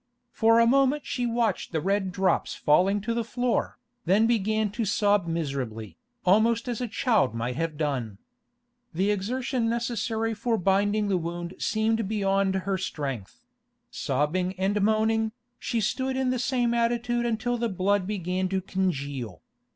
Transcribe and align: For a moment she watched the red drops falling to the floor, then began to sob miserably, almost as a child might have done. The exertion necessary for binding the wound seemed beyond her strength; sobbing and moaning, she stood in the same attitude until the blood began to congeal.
For 0.31 0.59
a 0.59 0.65
moment 0.65 1.05
she 1.05 1.27
watched 1.27 1.71
the 1.71 1.79
red 1.79 2.11
drops 2.11 2.55
falling 2.55 3.01
to 3.01 3.13
the 3.13 3.23
floor, 3.23 3.77
then 4.05 4.25
began 4.25 4.71
to 4.71 4.83
sob 4.83 5.27
miserably, 5.27 5.95
almost 6.25 6.67
as 6.67 6.81
a 6.81 6.87
child 6.87 7.35
might 7.35 7.55
have 7.57 7.77
done. 7.77 8.17
The 8.95 9.11
exertion 9.11 9.69
necessary 9.69 10.33
for 10.33 10.57
binding 10.57 11.07
the 11.07 11.17
wound 11.19 11.53
seemed 11.59 12.07
beyond 12.07 12.55
her 12.55 12.79
strength; 12.79 13.45
sobbing 13.91 14.57
and 14.59 14.81
moaning, 14.81 15.33
she 15.59 15.79
stood 15.79 16.17
in 16.17 16.31
the 16.31 16.39
same 16.39 16.73
attitude 16.73 17.27
until 17.27 17.59
the 17.59 17.69
blood 17.69 18.07
began 18.07 18.49
to 18.49 18.59
congeal. 18.59 19.43